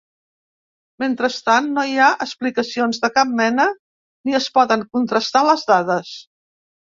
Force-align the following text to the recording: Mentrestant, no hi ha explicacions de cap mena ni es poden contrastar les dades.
Mentrestant, 1.01 1.67
no 1.75 1.83
hi 1.89 1.99
ha 2.05 2.07
explicacions 2.25 3.01
de 3.03 3.11
cap 3.19 3.35
mena 3.43 3.67
ni 3.75 4.39
es 4.41 4.49
poden 4.57 4.87
contrastar 4.97 5.45
les 5.51 5.69
dades. 5.75 6.17